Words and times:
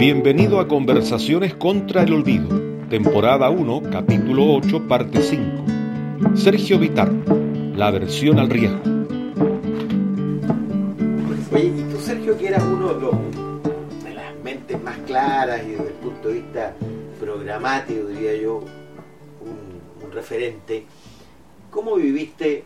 Bienvenido 0.00 0.60
a 0.60 0.66
Conversaciones 0.66 1.54
contra 1.54 2.04
el 2.04 2.14
Olvido, 2.14 2.48
temporada 2.88 3.50
1, 3.50 3.82
capítulo 3.92 4.54
8, 4.54 4.88
parte 4.88 5.20
5. 5.20 6.36
Sergio 6.36 6.78
Vitar, 6.78 7.12
la 7.76 7.90
versión 7.90 8.38
al 8.38 8.48
riesgo. 8.48 8.80
Oye, 11.52 11.66
y 11.66 11.82
tú 11.92 12.00
Sergio, 12.00 12.38
que 12.38 12.48
eras 12.48 12.62
uno 12.62 12.94
de, 12.94 14.14
las 14.14 14.34
mentes 14.42 14.82
más 14.82 14.96
claras 15.00 15.66
y 15.66 15.72
desde 15.72 15.88
el 15.88 15.92
punto 15.92 16.28
de 16.28 16.34
vista 16.34 16.74
programático, 17.20 18.06
diría 18.06 18.36
yo, 18.36 18.64
un 20.02 20.12
referente, 20.12 20.86
¿cómo 21.70 21.96
viviste 21.96 22.64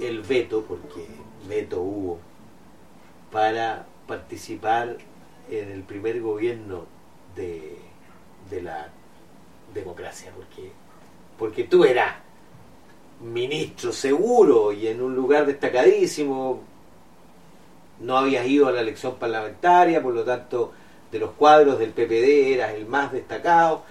el 0.00 0.22
veto, 0.22 0.64
porque 0.66 1.06
veto 1.46 1.82
hubo, 1.82 2.18
para 3.30 3.84
participar 4.06 4.96
en 5.50 5.70
el 5.70 5.82
primer 5.82 6.20
gobierno 6.20 6.86
de, 7.34 7.78
de 8.50 8.62
la 8.62 8.88
democracia, 9.74 10.32
porque, 10.34 10.70
porque 11.38 11.64
tú 11.64 11.84
eras 11.84 12.16
ministro 13.20 13.92
seguro 13.92 14.72
y 14.72 14.88
en 14.88 15.00
un 15.02 15.14
lugar 15.14 15.46
destacadísimo, 15.46 16.60
no 18.00 18.18
habías 18.18 18.46
ido 18.46 18.68
a 18.68 18.72
la 18.72 18.80
elección 18.80 19.16
parlamentaria, 19.16 20.02
por 20.02 20.14
lo 20.14 20.24
tanto, 20.24 20.72
de 21.10 21.18
los 21.18 21.30
cuadros 21.32 21.78
del 21.78 21.90
PPD 21.90 22.52
eras 22.54 22.74
el 22.74 22.86
más 22.86 23.12
destacado 23.12 23.84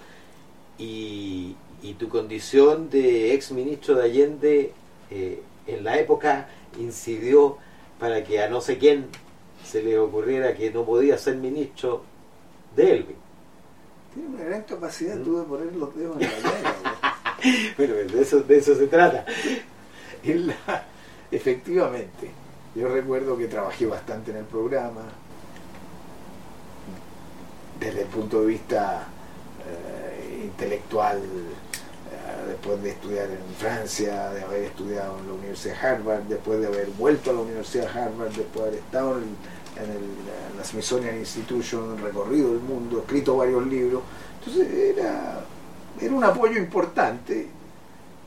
y, 0.78 1.56
y 1.82 1.94
tu 1.94 2.08
condición 2.08 2.90
de 2.90 3.34
ex 3.34 3.50
ministro 3.52 3.94
de 3.96 4.04
Allende 4.04 4.72
eh, 5.10 5.42
en 5.66 5.84
la 5.84 5.98
época 5.98 6.48
incidió 6.78 7.58
para 7.98 8.22
que 8.22 8.42
a 8.42 8.48
no 8.48 8.60
sé 8.60 8.78
quién 8.78 9.06
se 9.66 9.82
le 9.82 9.98
ocurriera 9.98 10.54
que 10.54 10.70
no 10.70 10.84
podía 10.84 11.18
ser 11.18 11.36
ministro 11.36 12.02
de 12.76 12.92
Elvin. 12.92 13.16
Tiene 14.14 14.28
una 14.30 14.44
gran 14.44 14.62
capacidad 14.62 15.18
tú 15.18 15.38
de 15.38 15.44
poner 15.44 15.74
los 15.76 15.94
dedos 15.96 16.16
en 16.20 16.28
la 16.30 16.38
llaga. 16.38 16.74
Bueno, 17.76 17.94
de 17.94 18.22
eso, 18.22 18.40
de 18.40 18.58
eso 18.58 18.74
se 18.74 18.86
trata. 18.86 19.24
En 20.24 20.46
la- 20.46 20.84
efectivamente, 21.30 22.30
yo 22.74 22.88
recuerdo 22.88 23.36
que 23.36 23.46
trabajé 23.46 23.84
bastante 23.86 24.30
en 24.30 24.38
el 24.38 24.44
programa, 24.44 25.02
desde 27.78 28.02
el 28.02 28.08
punto 28.08 28.40
de 28.40 28.46
vista 28.46 29.04
eh, 29.68 30.40
intelectual, 30.44 31.18
eh, 31.18 32.46
después 32.48 32.82
de 32.82 32.90
estudiar 32.90 33.26
en 33.30 33.54
Francia, 33.58 34.30
de 34.30 34.42
haber 34.42 34.62
estudiado 34.64 35.18
en 35.18 35.26
la 35.28 35.32
Universidad 35.34 35.74
de 35.80 35.86
Harvard, 35.88 36.22
después 36.22 36.60
de 36.60 36.66
haber 36.68 36.86
vuelto 36.90 37.30
a 37.30 37.34
la 37.34 37.40
Universidad 37.40 37.92
de 37.92 38.00
Harvard, 38.00 38.28
después 38.30 38.54
de 38.54 38.68
haber 38.68 38.74
estado 38.80 39.18
en, 39.18 39.36
en 39.82 39.90
el- 39.90 40.56
la 40.56 40.64
Smithsonian 40.64 41.16
Institution, 41.18 41.98
recorrido 41.98 42.52
el 42.52 42.60
mundo, 42.60 43.00
escrito 43.00 43.36
varios 43.36 43.66
libros. 43.66 44.02
Entonces 44.38 44.96
era, 44.96 45.44
era 46.00 46.14
un 46.14 46.24
apoyo 46.24 46.58
importante 46.58 47.48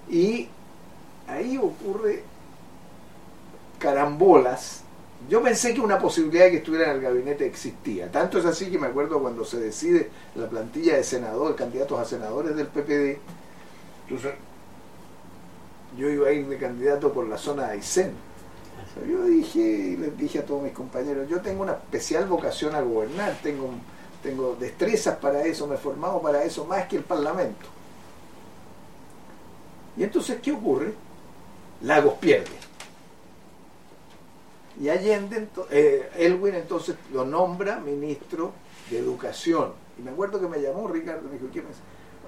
y 0.10 0.48
ahí 1.28 1.58
ocurre 1.58 2.24
carambolas. 3.80 4.82
Yo 5.30 5.42
pensé 5.44 5.74
que 5.74 5.82
una 5.82 6.00
posibilidad 6.00 6.46
de 6.46 6.52
que 6.52 6.58
estuviera 6.58 6.90
en 6.92 6.98
el 6.98 7.02
gabinete 7.02 7.46
existía. 7.46 8.12
Tanto 8.12 8.40
es 8.40 8.46
así 8.46 8.72
que 8.72 8.80
me 8.80 8.88
acuerdo 8.88 9.20
cuando 9.20 9.44
se 9.44 9.60
decide 9.60 10.10
la 10.36 10.48
plantilla 10.50 10.96
de 10.96 11.04
senador, 11.04 11.56
candidatos 11.56 12.00
a 12.00 12.06
senadores 12.06 12.56
del 12.56 12.68
PPD. 12.68 13.20
Entonces, 14.08 14.34
yo 15.98 16.10
iba 16.10 16.30
a 16.30 16.32
ir 16.32 16.48
de 16.48 16.58
candidato 16.58 17.12
por 17.12 17.28
la 17.28 17.38
zona 17.38 17.68
de 17.68 17.74
Aysén. 17.74 18.14
Yo 19.08 19.24
dije, 19.24 19.60
y 19.60 19.98
les 19.98 20.18
dije 20.18 20.40
a 20.40 20.46
todos 20.46 20.64
mis 20.64 20.74
compañeros, 20.74 21.30
yo 21.30 21.42
tengo 21.42 21.64
una 21.64 21.74
especial 21.74 22.26
vocación 22.26 22.76
a 22.76 22.82
gobernar, 22.82 23.38
tengo, 23.42 23.70
tengo 24.22 24.58
destrezas 24.60 25.18
para 25.18 25.44
eso, 25.44 25.68
me 25.68 25.76
he 25.76 25.78
formado 25.78 26.22
para 26.22 26.44
eso 26.44 26.66
más 26.66 26.88
que 26.88 26.98
el 26.98 27.04
Parlamento. 27.04 27.66
Y 29.96 30.04
entonces, 30.04 30.40
¿qué 30.42 30.52
ocurre? 30.52 30.94
Lagos 31.82 32.16
pierde. 32.16 32.52
Y 34.82 34.90
Allende, 34.90 35.48
eh, 35.72 36.10
Elwin 36.18 36.56
entonces 36.56 36.96
lo 37.14 37.26
nombra 37.26 37.80
ministro 37.80 38.54
de 38.90 39.00
Educación. 39.00 39.74
Y 39.98 40.02
me 40.02 40.12
acuerdo 40.12 40.40
que 40.40 40.48
me 40.48 40.62
llamó 40.62 40.88
Ricardo, 40.88 41.28
me 41.28 41.34
dijo, 41.34 41.48
¿qué 41.54 41.62
me? 41.62 41.68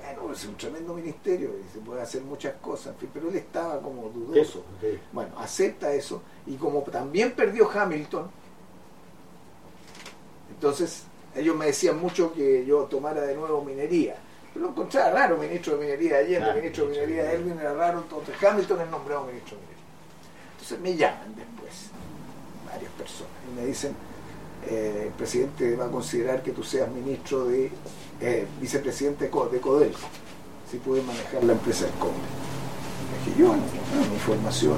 Bueno, 0.04 0.34
es 0.34 0.46
un 0.46 0.56
tremendo 0.56 0.94
ministerio 0.94 1.52
y 1.60 1.74
se 1.74 1.80
puede 1.80 2.02
hacer 2.02 2.22
muchas 2.22 2.56
cosas, 2.56 2.94
en 2.94 3.00
fin, 3.00 3.10
pero 3.14 3.30
él 3.30 3.36
estaba 3.36 3.80
como 3.82 4.10
dudoso. 4.10 4.64
Bueno, 5.12 5.34
acepta 5.38 5.94
eso 5.94 6.22
y 6.48 6.56
como 6.56 6.82
también 6.82 7.34
perdió 7.34 7.70
Hamilton, 7.70 8.30
entonces 10.50 11.04
ellos 11.36 11.56
me 11.56 11.68
decían 11.68 12.00
mucho 12.00 12.34
que 12.34 12.66
yo 12.66 12.84
tomara 12.84 13.22
de 13.22 13.36
nuevo 13.36 13.64
minería. 13.64 14.16
Pero 14.54 14.66
lo 14.66 14.72
encontraba 14.72 15.12
raro, 15.12 15.38
ministro 15.38 15.78
de 15.78 15.86
minería 15.86 16.18
de 16.18 16.26
Allende, 16.26 16.52
Ah, 16.52 16.54
ministro 16.54 16.86
de 16.86 16.92
minería 16.92 17.24
de 17.24 17.36
Elvin 17.36 17.60
era 17.60 17.74
raro, 17.74 18.00
entonces 18.00 18.36
Hamilton 18.44 18.82
es 18.82 18.90
nombrado 18.90 19.26
ministro 19.26 19.56
de 19.58 19.62
minería. 19.64 19.86
Entonces 20.52 20.80
me 20.80 20.96
llaman 20.96 21.36
después, 21.36 21.90
varias 22.70 22.92
personas, 22.92 23.32
y 23.50 23.60
me 23.60 23.66
dicen, 23.66 23.96
eh, 24.68 25.04
el 25.08 25.14
presidente 25.14 25.76
va 25.76 25.86
a 25.86 25.90
considerar 25.92 26.44
que 26.44 26.52
tú 26.52 26.64
seas 26.64 26.90
ministro 26.92 27.46
de, 27.46 27.72
eh, 28.22 28.48
vicepresidente 28.60 29.26
de 29.26 29.30
Co- 29.32 29.50
de 29.50 29.60
Codelco, 29.60 30.00
si 30.70 30.78
puedes 30.78 31.06
manejar 31.06 31.44
la 31.44 31.54
empresa 31.54 31.86
del 31.86 31.94
cobre. 31.96 32.16
Dije 33.26 33.40
yo, 33.40 33.48
no, 33.50 34.12
mi 34.12 34.20
formación, 34.20 34.78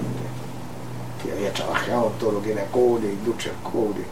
que 1.23 1.31
había 1.31 1.53
trabajado 1.53 2.07
en 2.11 2.17
todo 2.19 2.31
lo 2.33 2.41
que 2.41 2.51
era 2.51 2.65
cobre, 2.67 3.07
industria 3.11 3.53
del 3.53 3.61
cobre. 3.63 4.03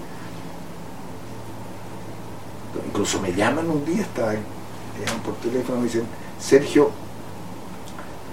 Incluso 2.87 3.19
me 3.21 3.33
llaman 3.33 3.69
un 3.69 3.83
día, 3.83 4.01
estaban, 4.01 4.37
llaman 5.05 5.21
por 5.23 5.35
teléfono 5.35 5.79
y 5.79 5.81
me 5.81 5.87
dicen, 5.87 6.05
Sergio, 6.39 6.91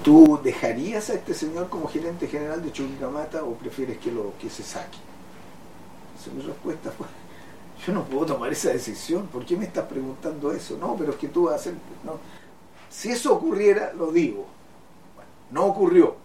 ¿tú 0.04 0.38
dejarías 0.42 1.10
a 1.10 1.14
este 1.14 1.34
señor 1.34 1.68
como 1.68 1.88
gerente 1.88 2.28
general 2.28 2.62
de 2.62 2.72
Chuquicamata 2.72 3.42
o 3.42 3.54
prefieres 3.54 3.98
que 3.98 4.12
lo 4.12 4.32
que 4.40 4.48
se 4.48 4.62
saque? 4.62 4.98
Entonces, 6.16 6.34
mi 6.34 6.42
respuesta 6.42 6.90
fue, 6.96 7.06
yo 7.86 7.92
no 7.92 8.04
puedo 8.04 8.26
tomar 8.26 8.52
esa 8.52 8.70
decisión, 8.70 9.26
¿por 9.28 9.44
qué 9.44 9.56
me 9.56 9.64
estás 9.64 9.86
preguntando 9.86 10.52
eso? 10.52 10.76
No, 10.78 10.96
pero 10.96 11.12
es 11.12 11.16
que 11.18 11.28
tú 11.28 11.44
vas 11.44 11.54
a 11.54 11.56
hacer... 11.56 11.74
No. 12.04 12.18
Si 12.90 13.10
eso 13.10 13.34
ocurriera, 13.34 13.92
lo 13.92 14.10
digo. 14.10 14.46
Bueno, 15.14 15.30
no 15.50 15.66
ocurrió. 15.66 16.16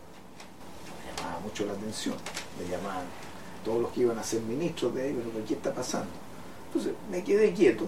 Me 1.06 1.22
llamaba 1.22 1.40
mucho 1.42 1.66
la 1.66 1.74
atención, 1.74 2.16
me 2.60 2.68
llamaban 2.68 3.06
todos 3.64 3.82
los 3.82 3.92
que 3.92 4.02
iban 4.02 4.18
a 4.18 4.24
ser 4.24 4.42
ministros 4.42 4.94
de 4.96 5.04
ahí, 5.04 5.14
pero 5.14 5.46
¿qué 5.46 5.54
está 5.54 5.74
pasando? 5.74 6.12
Entonces 6.68 6.94
me 7.10 7.24
quedé 7.24 7.54
quieto. 7.54 7.86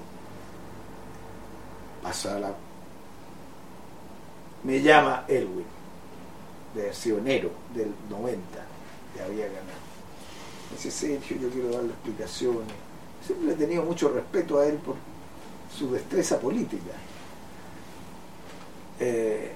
Pasa 2.03 2.39
la... 2.39 2.53
Me 4.63 4.81
llama 4.81 5.25
Elwin, 5.27 5.65
de 6.73 6.89
haber 6.89 7.19
enero 7.19 7.51
del 7.73 7.93
90, 8.09 8.39
que 9.13 9.21
había 9.21 9.45
ganado. 9.45 9.85
Me 10.69 10.77
dice, 10.77 10.91
Sergio, 10.91 11.37
yo 11.37 11.49
quiero 11.49 11.69
darle 11.69 11.91
explicaciones. 11.91 12.84
Siempre 13.25 13.53
he 13.53 13.55
tenido 13.55 13.83
mucho 13.83 14.09
respeto 14.09 14.59
a 14.59 14.67
él 14.67 14.75
por 14.75 14.95
su 15.77 15.91
destreza 15.91 16.39
política. 16.39 16.91
Eh, 18.99 19.51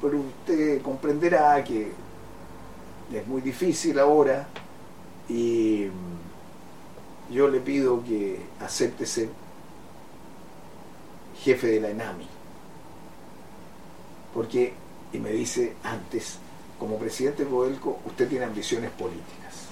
pero 0.00 0.18
usted 0.18 0.82
comprenderá 0.82 1.62
que 1.64 1.92
es 3.12 3.26
muy 3.26 3.40
difícil 3.40 3.98
ahora 3.98 4.46
y 5.28 5.88
mm, 5.88 7.34
yo 7.34 7.48
le 7.48 7.60
pido 7.60 8.02
que 8.04 8.40
acepte 8.60 9.06
ser 9.06 9.28
jefe 11.42 11.66
de 11.68 11.80
la 11.80 11.90
ENAMI. 11.90 12.26
Porque, 14.34 14.72
y 15.12 15.18
me 15.18 15.30
dice 15.30 15.74
antes, 15.82 16.38
como 16.78 16.98
presidente 16.98 17.44
de 17.44 17.50
usted 17.52 18.28
tiene 18.28 18.44
ambiciones 18.44 18.90
políticas. 18.90 19.67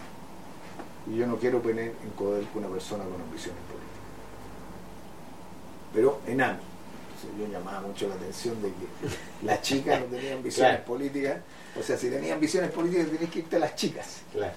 Y 1.11 1.17
yo 1.17 1.27
no 1.27 1.37
quiero 1.37 1.61
poner 1.61 1.93
en 2.03 2.11
Codelco 2.17 2.59
una 2.59 2.69
persona 2.69 3.05
con 3.05 3.21
ambiciones 3.21 3.61
políticas. 3.69 3.97
Pero. 5.95 6.21
Entonces 6.27 7.31
yo 7.39 7.47
llamaba 7.51 7.81
mucho 7.81 8.09
la 8.09 8.15
atención 8.17 8.61
de 8.61 8.69
que 8.69 9.17
la 9.47 9.61
chica 9.61 9.99
no 10.01 10.07
tenía 10.07 10.35
ambiciones 10.35 10.73
Claro. 10.73 10.85
políticas. 10.85 11.37
O 11.79 11.83
sea, 11.83 11.97
si 11.97 12.11
tenía 12.11 12.35
ambiciones 12.35 12.71
políticas 12.71 13.07
tenés 13.09 13.31
que 13.31 13.39
irte 13.41 13.57
a 13.57 13.59
las 13.61 13.75
chicas. 13.77 14.23
Claro. 14.33 14.53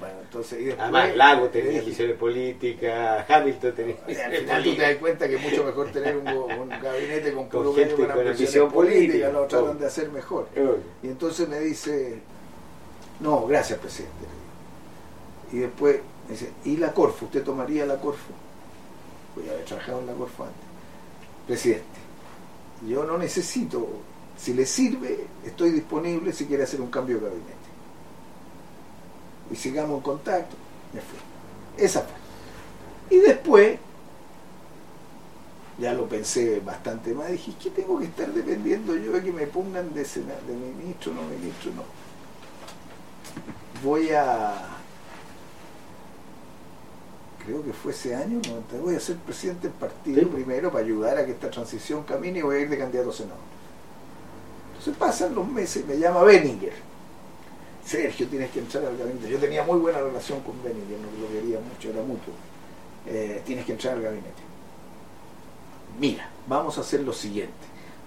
Bueno, 0.00 0.14
entonces, 0.22 0.60
y 0.60 0.64
después, 0.64 0.82
Además, 0.82 1.16
Lago 1.16 1.46
tenía 1.48 1.80
visiones 1.80 2.16
políticas, 2.16 3.30
Hamilton 3.30 3.72
tenía 3.74 3.94
al 4.26 4.34
final 4.36 4.64
tú 4.64 4.74
te 4.74 4.82
das 4.82 4.96
cuenta 4.96 5.28
que 5.28 5.36
es 5.36 5.42
mucho 5.42 5.64
mejor 5.64 5.92
tener 5.92 6.16
un, 6.16 6.24
gabinete 6.82 7.32
con 7.32 7.48
Con 7.48 7.62
con 7.72 8.10
ambiciones 8.10 8.72
políticas, 8.72 8.72
política, 8.72 9.28
lo 9.30 9.46
tratan 9.46 9.68
obvio. 9.68 9.80
de 9.80 9.86
hacer 9.86 10.10
mejor. 10.10 10.48
Obvio. 10.56 10.78
Y 11.02 11.06
entonces 11.06 11.48
me 11.48 11.60
dice, 11.60 12.18
no, 13.20 13.46
gracias 13.46 13.78
presidente. 13.78 14.26
Y 15.54 15.58
después 15.58 16.00
me 16.26 16.32
dice, 16.32 16.50
¿y 16.64 16.76
la 16.78 16.92
Corfo? 16.92 17.26
¿Usted 17.26 17.44
tomaría 17.44 17.86
la 17.86 18.00
Corfo? 18.00 18.32
Pues 19.34 19.46
ya 19.46 19.52
había 19.52 19.64
trabajado 19.64 20.00
en 20.00 20.06
la 20.08 20.12
Corfo 20.14 20.42
antes. 20.42 20.58
Presidente, 21.46 21.84
yo 22.88 23.04
no 23.04 23.16
necesito, 23.16 23.86
si 24.36 24.52
le 24.52 24.66
sirve, 24.66 25.28
estoy 25.44 25.70
disponible 25.70 26.32
si 26.32 26.46
quiere 26.46 26.64
hacer 26.64 26.80
un 26.80 26.90
cambio 26.90 27.18
de 27.18 27.26
gabinete. 27.26 27.54
Y 29.52 29.54
sigamos 29.54 29.98
en 29.98 30.02
contacto. 30.02 30.56
Me 30.92 31.00
fui. 31.00 31.84
Esa 31.84 32.00
fue. 32.00 33.16
Y 33.16 33.20
después 33.20 33.78
ya 35.78 35.92
lo 35.92 36.08
pensé 36.08 36.58
bastante 36.58 37.14
más. 37.14 37.30
Dije, 37.30 37.52
¿qué 37.62 37.70
tengo 37.70 38.00
que 38.00 38.06
estar 38.06 38.26
dependiendo 38.32 38.96
yo 38.96 39.12
de 39.12 39.22
que 39.22 39.32
me 39.32 39.46
pongan 39.46 39.94
de, 39.94 40.02
de 40.02 40.54
ministro, 40.76 41.14
no 41.14 41.22
ministro, 41.22 41.70
no? 41.76 41.84
Voy 43.84 44.10
a. 44.10 44.73
Creo 47.46 47.62
que 47.62 47.72
fue 47.72 47.92
ese 47.92 48.14
año, 48.14 48.40
90, 48.46 48.76
voy 48.82 48.94
a 48.96 49.00
ser 49.00 49.16
presidente 49.16 49.68
del 49.68 49.76
partido 49.76 50.20
Sí. 50.20 50.26
primero 50.26 50.70
para 50.72 50.84
ayudar 50.84 51.18
a 51.18 51.26
que 51.26 51.32
esta 51.32 51.50
transición 51.50 52.02
camine 52.04 52.38
y 52.38 52.42
voy 52.42 52.56
a 52.56 52.60
ir 52.60 52.70
de 52.70 52.78
candidato 52.78 53.10
a 53.10 53.12
senador. 53.12 53.38
Entonces 54.70 54.96
pasan 54.96 55.34
los 55.34 55.46
meses 55.46 55.82
y 55.82 55.86
me 55.86 55.98
llama 55.98 56.22
Benninger. 56.22 56.72
Sergio, 57.84 58.26
tienes 58.28 58.50
que 58.50 58.60
entrar 58.60 58.84
al 58.84 58.96
gabinete. 58.96 59.28
Yo 59.28 59.38
tenía 59.38 59.62
muy 59.62 59.78
buena 59.78 60.00
relación 60.00 60.40
con 60.40 60.62
Benninger, 60.62 60.98
no 60.98 61.20
lo 61.20 61.28
quería 61.28 61.58
mucho, 61.60 61.90
era 61.90 62.00
mutuo. 62.00 62.32
Eh, 63.06 63.42
tienes 63.44 63.66
que 63.66 63.72
entrar 63.72 63.94
al 63.94 64.02
gabinete. 64.02 64.42
Mira, 66.00 66.28
vamos 66.46 66.78
a 66.78 66.80
hacer 66.80 67.00
lo 67.00 67.12
siguiente. 67.12 67.52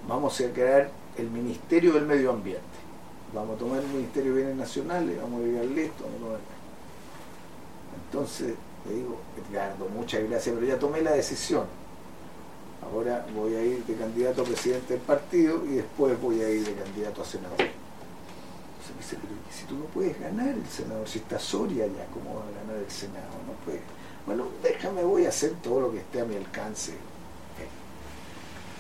Vamos 0.07 0.39
a 0.41 0.49
crear 0.51 0.89
el 1.17 1.29
Ministerio 1.29 1.93
del 1.93 2.05
Medio 2.05 2.31
Ambiente. 2.31 2.63
Vamos 3.33 3.55
a 3.55 3.59
tomar 3.59 3.79
el 3.79 3.87
Ministerio 3.87 4.33
de 4.33 4.37
Bienes 4.41 4.57
Nacionales, 4.57 5.21
vamos 5.21 5.41
a 5.41 5.43
agregarle 5.43 5.85
esto, 5.85 6.03
vamos 6.05 6.17
a 6.17 6.23
tomar 6.23 6.39
Entonces 8.05 8.53
le 8.87 8.95
digo, 8.95 9.17
Edgardo, 9.37 9.87
muchas 9.89 10.23
gracias, 10.29 10.55
pero 10.55 10.67
ya 10.67 10.79
tomé 10.79 11.01
la 11.01 11.11
decisión. 11.11 11.65
Ahora 12.81 13.25
voy 13.35 13.55
a 13.55 13.61
ir 13.63 13.83
de 13.85 13.95
candidato 13.95 14.43
a 14.43 14.45
presidente 14.45 14.93
del 14.93 15.01
partido 15.01 15.65
y 15.65 15.75
después 15.75 16.19
voy 16.21 16.41
a 16.41 16.49
ir 16.49 16.65
de 16.65 16.73
candidato 16.73 17.21
a 17.21 17.25
senador. 17.25 17.59
Entonces 17.59 18.95
me 18.95 19.01
dice, 19.01 19.17
pero 19.21 19.33
¿y 19.33 19.53
si 19.53 19.65
tú 19.65 19.75
no 19.75 19.85
puedes 19.85 20.19
ganar 20.19 20.49
el 20.49 20.67
senador, 20.67 21.07
si 21.07 21.19
está 21.19 21.39
Soria 21.39 21.85
ya, 21.87 22.05
¿cómo 22.13 22.35
va 22.35 22.43
a 22.43 22.51
ganar 22.63 22.77
el 22.83 22.91
senado? 22.91 23.27
No 23.45 23.53
puede. 23.65 23.81
Bueno, 24.25 24.45
déjame, 24.63 25.03
voy 25.03 25.25
a 25.25 25.29
hacer 25.29 25.53
todo 25.63 25.81
lo 25.81 25.91
que 25.91 25.99
esté 25.99 26.21
a 26.21 26.25
mi 26.25 26.35
alcance. 26.35 26.93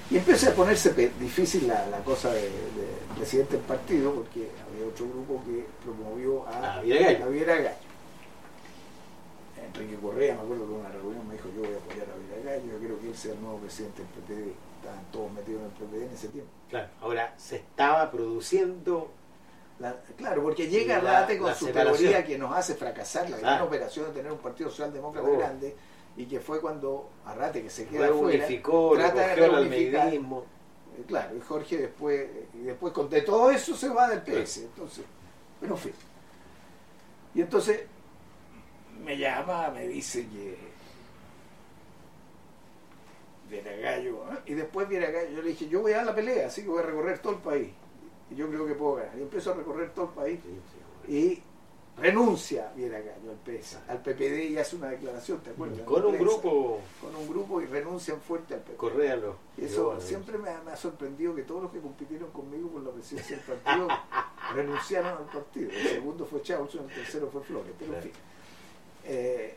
Y 0.09 0.15
empieza 0.15 0.51
a 0.51 0.53
ponerse 0.53 0.93
difícil 1.19 1.67
la, 1.67 1.85
la 1.87 1.97
cosa 1.99 2.31
de, 2.31 2.43
de 2.43 2.87
presidente 3.17 3.57
del 3.57 3.65
partido, 3.65 4.13
porque 4.13 4.49
había 4.65 4.87
otro 4.87 5.05
grupo 5.05 5.43
que 5.45 5.65
promovió 5.83 6.47
a, 6.47 6.75
A 6.75 6.77
a 6.77 6.81
Viragallo. 6.81 7.86
Enrique 9.77 10.01
Correa, 10.01 10.35
me 10.35 10.41
acuerdo 10.41 10.65
que 10.67 10.73
en 10.73 10.79
una 10.79 10.89
reunión 10.89 11.27
me 11.27 11.33
dijo, 11.35 11.49
yo 11.55 11.61
voy 11.61 11.73
a 11.73 11.77
apoyar 11.77 12.07
a 12.09 12.37
Viragallo, 12.37 12.71
yo 12.73 12.79
quiero 12.79 12.99
que 12.99 13.07
él 13.09 13.15
sea 13.17 13.33
el 13.33 13.41
nuevo 13.41 13.57
presidente 13.59 14.01
del 14.01 14.07
PPD. 14.11 14.53
Estaban 14.81 15.05
todos 15.11 15.31
metidos 15.31 15.61
en 15.61 15.65
el 15.67 15.71
PPD 15.73 16.03
en 16.07 16.13
ese 16.13 16.27
tiempo. 16.29 16.51
Claro, 16.69 16.87
ahora 17.01 17.33
se 17.37 17.55
estaba 17.57 18.09
produciendo 18.11 19.11
La- 19.79 19.95
claro, 20.17 20.41
porque 20.41 20.67
llega 20.67 20.99
La- 21.01 21.21
Rate 21.21 21.37
con 21.37 21.47
la 21.49 21.53
su 21.55 21.67
teoría 21.67 22.25
que 22.25 22.35
nos 22.39 22.51
hace 22.55 22.73
fracasar 22.73 23.29
la 23.29 23.37
gran 23.37 23.61
operación 23.61 24.07
de 24.07 24.11
tener 24.11 24.31
un 24.31 24.39
partido 24.39 24.71
socialdemócrata 24.71 25.27
Oh. 25.27 25.37
grande 25.37 25.75
y 26.15 26.25
que 26.25 26.39
fue 26.39 26.59
cuando 26.59 27.09
Arrate, 27.25 27.61
que 27.61 27.69
se 27.69 27.85
queda 27.85 28.07
fuera, 28.07 28.37
reunificó, 28.39 28.93
trata 28.95 29.27
de 29.27 29.35
reunificar. 29.35 30.11
Eh, 30.13 30.21
Claro, 31.07 31.37
y 31.37 31.41
Jorge 31.41 31.77
después, 31.77 32.27
y 32.55 32.57
después 32.63 32.91
de 33.11 33.21
todo 33.21 33.51
eso 33.51 33.75
se 33.75 33.87
va 33.89 34.09
del 34.09 34.23
PS, 34.23 34.63
entonces, 34.63 35.05
pero 35.61 35.75
en 35.75 35.79
fin. 35.79 35.93
Y 37.35 37.41
entonces 37.41 37.81
me 39.03 39.17
llama, 39.17 39.69
me 39.69 39.87
dice 39.87 40.27
que 40.27 40.57
Viragallo, 43.49 44.23
¿eh? 44.33 44.39
y 44.47 44.53
después 44.53 44.89
Viragallo, 44.89 45.29
yo 45.29 45.41
le 45.41 45.49
dije, 45.49 45.69
yo 45.69 45.81
voy 45.81 45.93
a 45.93 45.97
dar 45.97 46.07
la 46.07 46.15
pelea, 46.15 46.47
así 46.47 46.63
que 46.63 46.69
voy 46.69 46.79
a 46.79 46.85
recorrer 46.85 47.19
todo 47.19 47.33
el 47.33 47.39
país, 47.39 47.69
y 48.29 48.35
yo 48.35 48.49
creo 48.49 48.65
que 48.65 48.73
puedo 48.73 48.95
ganar. 48.95 49.17
Y 49.17 49.21
empiezo 49.21 49.51
a 49.51 49.55
recorrer 49.55 49.93
todo 49.93 50.05
el 50.05 50.11
país, 50.11 50.39
y 51.07 51.41
renuncia 51.97 52.71
Viragallo 52.75 53.31
al 53.31 53.37
PS, 53.37 53.79
al 53.87 54.01
PPD 54.01 54.51
y 54.51 54.57
hace 54.57 54.75
una 54.75 54.89
declaración, 54.89 55.39
¿te 55.39 55.51
acuerdas? 55.51 55.79
Con 55.81 56.05
un 56.05 56.17
grupo, 56.17 56.81
Con 57.01 57.15
un 57.15 57.27
grupo 57.27 57.61
y 57.61 57.65
renuncian 57.65 58.19
fuerte 58.21 58.53
al 58.53 58.61
PPD. 58.61 58.75
Correa 58.75 59.15
lo. 59.15 59.35
Y 59.57 59.65
eso 59.65 59.93
a 59.93 60.01
siempre 60.01 60.37
me 60.37 60.49
ha, 60.49 60.61
me 60.61 60.71
ha 60.71 60.77
sorprendido 60.77 61.33
que 61.33 61.43
todos 61.43 61.63
los 61.63 61.71
que 61.71 61.79
compitieron 61.79 62.29
conmigo 62.31 62.69
por 62.69 62.83
la 62.83 62.91
presidencia 62.91 63.37
del 63.37 63.45
partido 63.45 63.87
renunciaron 64.53 65.17
al 65.17 65.25
partido. 65.25 65.71
El 65.71 65.87
segundo 65.87 66.25
fue 66.25 66.41
Chaucho, 66.41 66.81
el 66.81 66.93
tercero 66.93 67.29
fue 67.31 67.41
Flores, 67.43 67.73
pero 67.79 67.95
en 67.95 68.03
fin. 68.03 68.11
Eh, 69.07 69.55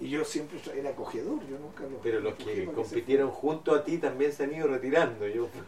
y 0.00 0.10
yo 0.10 0.24
siempre 0.24 0.60
era 0.74 0.90
acogedor, 0.90 1.40
yo 1.46 1.58
nunca 1.58 1.84
los 1.84 2.00
Pero 2.02 2.20
los 2.20 2.34
que 2.34 2.66
compitieron 2.66 3.30
junto 3.30 3.74
a 3.74 3.84
ti 3.84 3.98
también 3.98 4.32
se 4.32 4.44
han 4.44 4.54
ido 4.54 4.68
retirando. 4.68 5.26
Yo. 5.26 5.48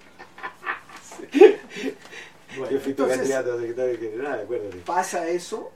Bueno, 2.57 2.71
yo 2.71 2.81
fui 2.81 2.95
tu 2.95 3.07
candidato 3.07 3.53
a 3.53 3.59
secretario 3.59 3.99
general, 3.99 4.41
acuérdate. 4.41 4.77
pasa 4.79 5.29
eso, 5.29 5.73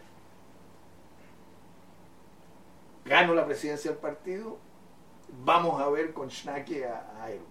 gano 3.05 3.35
la 3.35 3.45
presidencia 3.45 3.91
del 3.91 4.01
partido, 4.01 4.57
vamos 5.45 5.81
a 5.81 5.91
ver 5.91 6.15
con 6.15 6.31
Schnake 6.31 6.87
a, 6.87 7.23
a 7.23 7.29
Erwin. 7.29 7.45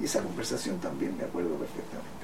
Y 0.00 0.06
esa 0.06 0.22
conversación 0.22 0.80
también 0.80 1.16
me 1.16 1.24
acuerdo 1.24 1.54
perfectamente. 1.54 2.21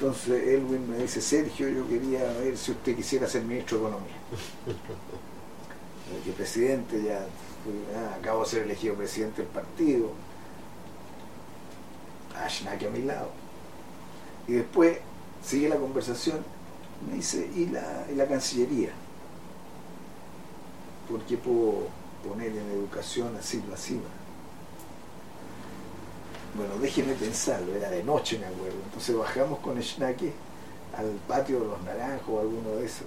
Entonces 0.00 0.48
Elwin 0.48 0.88
me 0.88 0.96
dice, 0.96 1.20
Sergio, 1.20 1.68
yo 1.68 1.86
quería 1.86 2.24
ver 2.40 2.56
si 2.56 2.70
usted 2.70 2.96
quisiera 2.96 3.28
ser 3.28 3.42
ministro 3.42 3.76
de 3.76 3.84
Economía. 3.84 4.16
Porque 6.10 6.32
presidente 6.32 7.02
ya, 7.02 7.18
ah, 7.18 8.16
acabo 8.18 8.42
de 8.42 8.48
ser 8.48 8.62
elegido 8.62 8.94
presidente 8.94 9.42
del 9.42 9.50
partido. 9.50 10.12
A 12.34 12.48
Schnake 12.48 12.86
a 12.86 12.90
mi 12.90 13.02
lado. 13.02 13.28
Y 14.48 14.52
después 14.52 14.96
sigue 15.44 15.68
la 15.68 15.76
conversación, 15.76 16.38
me 17.06 17.16
dice, 17.16 17.50
¿y 17.54 17.66
la, 17.66 18.06
y 18.10 18.14
la 18.14 18.26
Cancillería? 18.26 18.92
¿Por 21.10 21.20
qué 21.24 21.36
puedo 21.36 21.88
poner 22.26 22.48
en 22.48 22.70
educación 22.70 23.36
así 23.36 23.62
así? 23.74 24.00
Bueno, 26.54 26.74
déjeme 26.80 27.14
pensarlo, 27.14 27.74
era 27.74 27.90
de 27.90 28.02
noche 28.02 28.38
me 28.38 28.46
acuerdo. 28.46 28.76
Entonces 28.86 29.16
bajamos 29.16 29.58
con 29.60 29.80
Schnake 29.80 30.32
al 30.96 31.06
patio 31.28 31.60
de 31.60 31.66
los 31.66 31.82
naranjos 31.82 32.28
o 32.28 32.40
alguno 32.40 32.70
de 32.76 32.86
esos. 32.86 33.04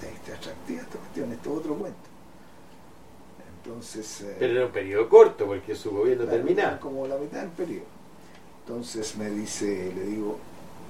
Dije, 0.00 0.14
Este 0.16 0.32
atractiva 0.32 0.80
esta 0.82 0.98
cuestión, 0.98 1.32
esto 1.32 1.50
es 1.52 1.56
otro 1.58 1.74
cuento. 1.76 1.98
Entonces. 3.64 4.22
eh, 4.22 4.36
Pero 4.38 4.52
era 4.52 4.66
un 4.66 4.72
periodo 4.72 5.08
corto 5.08 5.46
porque 5.46 5.74
su 5.74 5.90
gobierno 5.90 6.24
terminaba. 6.24 6.80
Como 6.80 7.06
la 7.06 7.16
mitad 7.16 7.40
del 7.40 7.50
periodo. 7.50 7.84
Entonces 8.66 9.16
me 9.16 9.30
dice, 9.30 9.92
le 9.94 10.04
digo, 10.04 10.38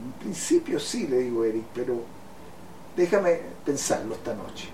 en 0.04 0.12
principio 0.22 0.78
sí, 0.78 1.06
le 1.06 1.18
digo 1.18 1.44
Eric, 1.44 1.64
pero 1.74 2.00
déjame 2.96 3.40
pensarlo 3.64 4.14
esta 4.14 4.34
noche. 4.34 4.68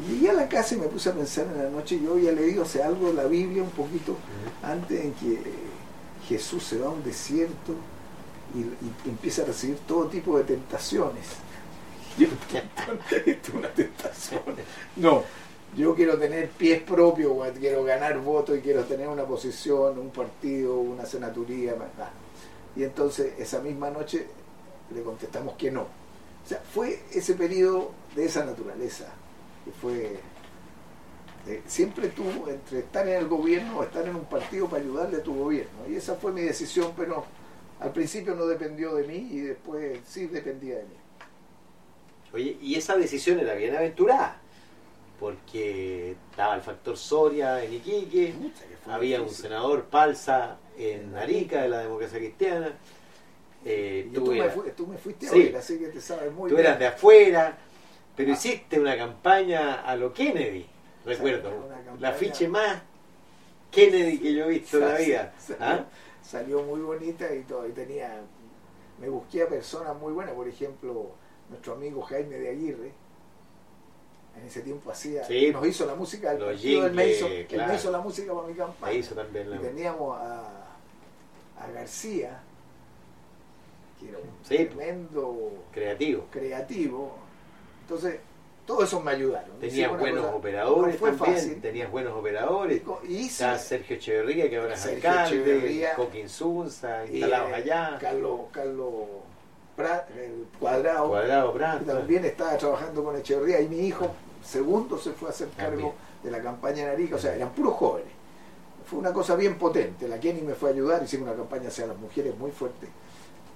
Y 0.00 0.12
llegué 0.14 0.30
a 0.30 0.32
la 0.32 0.48
casa 0.48 0.74
y 0.74 0.78
me 0.78 0.86
puse 0.86 1.10
a 1.10 1.12
pensar 1.14 1.46
en 1.46 1.62
la 1.62 1.70
noche, 1.70 2.00
yo 2.02 2.12
había 2.14 2.32
leído 2.32 2.62
hace 2.62 2.82
algo 2.82 3.08
de 3.08 3.14
la 3.14 3.24
Biblia 3.24 3.62
un 3.62 3.70
poquito 3.70 4.16
antes 4.62 5.04
en 5.04 5.12
que 5.14 5.38
Jesús 6.30 6.62
se 6.62 6.78
va 6.78 6.86
a 6.86 6.90
un 6.90 7.02
desierto 7.02 7.74
y, 8.54 9.08
empieza 9.08 9.42
a 9.42 9.46
recibir 9.46 9.78
todo 9.78 10.06
tipo 10.06 10.38
de 10.38 10.44
tentaciones. 10.44 11.26
Yo, 12.18 12.28
esto 13.26 13.48
es 13.48 13.54
una 13.54 13.68
tentación. 13.68 14.42
No, 14.96 15.24
yo 15.76 15.94
quiero 15.94 16.18
tener 16.18 16.50
pies 16.50 16.82
propios, 16.82 17.32
quiero 17.58 17.84
ganar 17.84 18.18
votos 18.20 18.58
y 18.58 18.60
quiero 18.60 18.84
tener 18.84 19.08
una 19.08 19.24
posición, 19.24 19.98
un 19.98 20.10
partido, 20.10 20.76
una 20.76 21.04
senaturía. 21.06 21.74
bla. 21.74 22.10
Y 22.76 22.84
entonces 22.84 23.34
esa 23.38 23.60
misma 23.60 23.90
noche 23.90 24.26
le 24.94 25.02
contestamos 25.02 25.54
que 25.56 25.70
no. 25.70 25.82
O 25.82 26.48
sea, 26.48 26.60
fue 26.74 27.00
ese 27.12 27.34
periodo 27.34 27.92
de 28.14 28.26
esa 28.26 28.44
naturaleza, 28.44 29.06
que 29.64 29.70
fue 29.70 30.20
eh, 31.46 31.62
siempre 31.66 32.08
tú 32.08 32.24
entre 32.48 32.80
estar 32.80 33.06
en 33.08 33.16
el 33.16 33.28
gobierno 33.28 33.78
o 33.78 33.82
estar 33.84 34.06
en 34.06 34.14
un 34.16 34.24
partido 34.24 34.68
para 34.68 34.82
ayudarle 34.82 35.18
a 35.18 35.22
tu 35.22 35.34
gobierno. 35.34 35.86
Y 35.88 35.96
esa 35.96 36.14
fue 36.14 36.32
mi 36.32 36.42
decisión, 36.42 36.92
pero 36.96 37.24
al 37.80 37.92
principio 37.92 38.34
no 38.34 38.46
dependió 38.46 38.94
de 38.94 39.06
mí 39.06 39.28
y 39.30 39.40
después 39.40 40.00
sí 40.06 40.26
dependía 40.26 40.76
de 40.76 40.82
mí. 40.84 40.94
Oye, 42.32 42.56
y 42.60 42.74
esa 42.76 42.96
decisión 42.96 43.40
era 43.40 43.54
bien 43.54 43.74
aventurada, 43.74 44.40
porque 45.18 46.12
estaba 46.30 46.54
el 46.54 46.60
factor 46.62 46.96
Soria 46.96 47.62
en 47.64 47.74
Iquique, 47.74 48.34
había 48.86 49.20
un 49.20 49.30
senador 49.30 49.84
Palsa 49.86 50.58
en 50.78 51.14
Arica, 51.16 51.62
de 51.62 51.68
la 51.68 51.80
democracia 51.80 52.18
cristiana, 52.18 52.72
eh, 53.64 54.08
tú, 54.14 54.24
tú, 54.24 54.30
me, 54.30 54.38
eras, 54.38 54.54
tú 54.76 54.86
me 54.86 54.96
fuiste 54.96 55.26
a 55.26 55.30
Sí. 55.30 55.42
ver, 55.44 55.56
así 55.56 55.78
que 55.78 55.88
te 55.88 56.00
sabes 56.00 56.32
muy 56.32 56.48
tú 56.48 56.54
bien. 56.54 56.66
eras 56.66 56.78
de 56.78 56.86
afuera, 56.86 57.58
pero 58.16 58.30
Ah. 58.30 58.34
hiciste 58.34 58.78
una 58.80 58.96
campaña 58.96 59.82
a 59.82 59.96
lo 59.96 60.12
Kennedy, 60.14 60.66
recuerdo, 61.04 61.50
la 61.98 62.08
afiche 62.10 62.48
más 62.48 62.82
Kennedy 63.70 64.18
que 64.18 64.34
yo 64.34 64.44
he 64.46 64.48
visto 64.48 64.78
en 64.78 64.88
la 64.88 64.94
vida. 64.98 65.32
Salió, 65.38 65.64
¿ah? 65.64 65.84
salió 66.22 66.62
muy 66.62 66.80
bonita 66.80 67.32
y 67.34 67.42
todo. 67.42 67.66
Y 67.68 67.72
tenía, 67.72 68.20
me 69.00 69.08
busqué 69.08 69.42
a 69.42 69.48
personas 69.48 69.96
muy 69.96 70.12
buenas, 70.12 70.34
por 70.34 70.48
ejemplo, 70.48 71.10
nuestro 71.48 71.74
amigo 71.74 72.02
Jaime 72.02 72.36
de 72.36 72.48
Aguirre. 72.50 72.92
En 74.38 74.46
ese 74.46 74.62
tiempo 74.62 74.90
hacía, 74.90 75.24
Sí. 75.24 75.50
nos 75.52 75.66
hizo 75.66 75.86
la 75.86 75.94
música 75.94 76.30
del 76.30 76.40
Los 76.40 76.50
partido, 76.52 76.86
él 76.86 76.92
me, 76.94 77.08
hizo, 77.08 77.26
jingles, 77.26 77.40
él 77.40 77.46
claro. 77.48 77.72
me 77.72 77.78
hizo 77.78 77.90
la 77.90 78.00
música 78.00 78.32
para 78.34 78.46
mi 78.46 78.54
campaña. 78.54 78.92
hizo 78.92 79.14
también 79.14 79.46
Y 79.46 79.50
la... 79.50 79.58
teníamos 79.60 80.18
a, 80.18 80.48
a 81.58 81.70
García, 81.74 82.40
que 83.98 84.08
era 84.08 84.18
un 84.18 84.24
Sí, 84.44 84.56
tremendo 84.66 85.52
creativo. 85.72 86.26
creativo. 86.30 87.16
Entonces, 87.82 88.20
Todo 88.66 88.84
eso 88.84 89.00
me 89.00 89.10
ayudaron. 89.12 89.58
Tenías 89.58 89.90
buenos 89.98 90.24
cosa- 90.24 90.36
operadores 90.36 90.94
no 90.94 90.98
fue 91.00 91.10
también, 91.12 91.34
fácil. 91.36 91.60
tenías 91.60 91.90
buenos 91.90 92.12
operadores. 92.12 92.82
Y 93.08 93.26
Está 93.26 93.58
Sergio 93.58 93.96
Echeverría, 93.96 94.48
que 94.48 94.56
ahora 94.58 94.74
es 94.74 94.80
Sergio 94.80 95.10
alcalde. 95.10 95.88
Coquín 95.96 96.28
Sunza, 96.28 97.04
y, 97.06 97.14
instalados 97.16 97.50
eh, 97.50 97.54
allá, 97.54 97.98
Carlos, 98.00 98.40
Carlos 98.52 98.92
Prat, 99.76 100.08
el 100.16 100.46
Cuadrado, 100.60 101.52
Prat. 101.52 101.84
también 101.84 102.24
estaba 102.24 102.56
trabajando 102.56 103.02
con 103.02 103.16
Echeverría 103.16 103.60
y 103.60 103.68
mi 103.68 103.80
hijo 103.80 104.06
segundo 104.44 104.98
se 104.98 105.12
fue 105.12 105.28
a 105.28 105.32
hacer 105.32 105.48
cargo 105.56 105.70
También. 105.70 105.92
de 106.22 106.30
la 106.30 106.40
campaña 106.42 106.82
en 106.84 106.88
Arica, 106.90 107.16
o 107.16 107.18
sea, 107.18 107.34
eran 107.34 107.50
puros 107.50 107.74
jóvenes. 107.74 108.12
Fue 108.86 108.98
una 108.98 109.12
cosa 109.12 109.36
bien 109.36 109.56
potente. 109.58 110.06
La 110.08 110.18
Kenny 110.20 110.42
me 110.42 110.54
fue 110.54 110.70
a 110.70 110.72
ayudar, 110.72 111.02
hicimos 111.02 111.28
una 111.28 111.36
campaña 111.36 111.68
hacia 111.68 111.86
las 111.86 111.96
mujeres 111.96 112.36
muy 112.38 112.50
fuerte, 112.50 112.86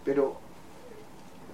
pero 0.05 0.37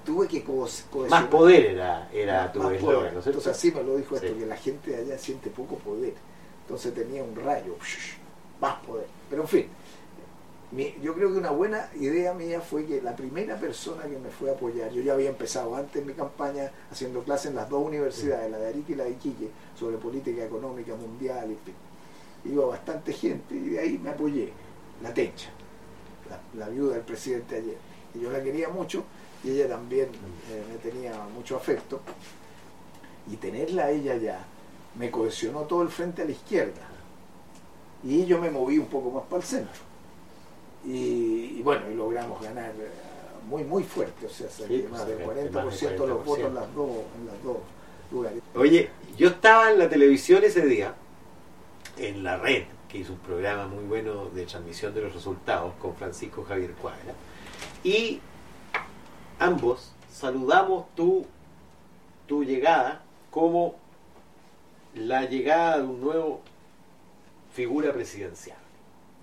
tuve 0.05 0.27
que 0.29 0.43
co-. 0.43 0.67
Más 1.09 1.25
poder 1.29 1.67
era, 1.67 2.09
era 2.13 2.53
tu 2.53 2.61
eslogan. 2.77 3.15
¿no 3.15 3.19
es 3.21 3.25
cierto? 3.25 3.29
Entonces 3.41 3.53
así 3.57 3.73
me 3.73 3.83
lo 3.83 3.97
dijo 3.97 4.17
esto, 4.17 4.29
que 4.39 4.47
la 4.47 4.57
gente 4.57 4.91
de 4.91 4.97
allá 4.97 5.19
siente 5.19 5.51
poco 5.51 5.77
poder. 5.77 6.15
Entonces 6.63 6.95
tenía 6.95 7.23
un 7.25 7.35
rayo, 7.37 7.75
más 8.61 8.77
poder. 8.85 9.07
Pero 9.29 9.43
en 9.43 9.49
fin, 9.49 9.67
mi- 10.73 10.95
yo 11.03 11.15
creo 11.15 11.33
que 11.33 11.39
una 11.39 11.51
buena 11.51 11.89
idea 11.99 12.33
mía 12.33 12.61
fue 12.61 12.85
que 12.87 13.03
la 13.03 13.17
primera 13.17 13.57
persona 13.57 14.03
que 14.05 14.19
me 14.19 14.31
fue 14.31 14.51
a 14.51 14.53
apoyar, 14.55 14.91
yo 14.93 15.03
ya 15.03 15.15
había 15.15 15.31
empezado 15.31 15.75
antes 15.75 16.05
mi 16.05 16.13
campaña 16.13 16.71
haciendo 16.91 17.23
clases 17.25 17.47
en 17.51 17.57
las 17.57 17.69
dos 17.69 17.85
universidades, 17.85 18.51
la 18.51 18.59
de 18.59 18.69
Arica 18.69 18.93
y 18.93 18.95
la 18.95 19.05
de 19.05 19.11
Iquique, 19.11 19.49
sobre 19.79 19.97
política 19.97 20.45
económica 20.45 20.95
mundial, 20.95 21.45
en 21.51 21.59
fin. 21.59 21.75
Iba 22.53 22.67
bastante 22.67 23.13
gente 23.13 23.55
y 23.55 23.71
de 23.71 23.81
ahí 23.81 23.99
me 23.99 24.11
apoyé, 24.11 24.53
la 25.03 25.13
Tencha, 25.13 25.51
la, 26.31 26.65
la 26.65 26.71
viuda 26.71 26.95
del 26.95 27.03
presidente 27.05 27.57
ayer. 27.57 27.77
Y 28.15 28.21
yo 28.21 28.31
la 28.31 28.43
quería 28.43 28.69
mucho 28.69 29.05
y 29.43 29.51
ella 29.51 29.69
también 29.69 30.09
eh, 30.51 30.65
me 30.71 30.79
tenía 30.79 31.13
mucho 31.35 31.57
afecto. 31.57 32.01
Y 33.31 33.37
tenerla 33.37 33.85
a 33.85 33.91
ella 33.91 34.17
ya 34.17 34.45
me 34.97 35.11
cohesionó 35.11 35.61
todo 35.63 35.83
el 35.83 35.89
frente 35.89 36.23
a 36.23 36.25
la 36.25 36.33
izquierda. 36.33 36.83
Y 38.03 38.25
yo 38.25 38.41
me 38.41 38.51
moví 38.51 38.79
un 38.79 38.87
poco 38.87 39.11
más 39.11 39.25
para 39.25 39.43
el 39.43 39.47
centro. 39.47 39.83
Y, 40.85 41.57
y 41.59 41.63
bueno, 41.63 41.91
y 41.91 41.95
logramos 41.95 42.41
ganar 42.43 42.71
eh, 42.71 42.91
muy, 43.47 43.65
muy 43.65 43.83
fuerte, 43.83 44.27
o 44.27 44.31
sea, 44.31 44.49
saqué 44.49 44.79
pues, 44.79 44.91
más 44.91 45.07
del 45.07 45.19
sacaste 45.19 45.51
40% 45.51 45.65
más 45.65 45.81
del 45.81 45.99
los 45.99 46.25
votos 46.25 46.45
40%. 46.45 46.47
en 46.47 46.55
las 46.55 46.75
dos, 46.75 46.91
en 47.19 47.27
las 47.27 47.43
dos 47.45 47.57
lugares. 48.11 48.43
Oye, 48.55 48.91
yo 49.19 49.29
estaba 49.29 49.71
en 49.71 49.79
la 49.79 49.89
televisión 49.89 50.43
ese 50.43 50.65
día, 50.65 50.95
en 51.99 52.25
la 52.25 52.39
red, 52.39 52.65
que 52.89 52.99
hizo 52.99 53.13
un 53.13 53.19
programa 53.19 53.67
muy 53.67 53.85
bueno 53.85 54.27
de 54.27 54.47
transmisión 54.47 54.95
de 54.95 55.03
los 55.03 55.13
resultados 55.13 55.75
con 55.75 55.95
Francisco 55.97 56.45
Javier 56.45 56.73
Cuadra, 56.73 57.15
y 57.85 58.21
ambos 59.41 59.91
saludamos 60.13 60.87
tu, 60.95 61.27
tu 62.29 62.45
llegada 62.45 63.03
como 63.31 63.75
la 64.95 65.25
llegada 65.25 65.79
de 65.79 65.85
un 65.85 66.01
nuevo 66.01 66.41
figura 67.53 67.93
presidencial. 67.93 68.59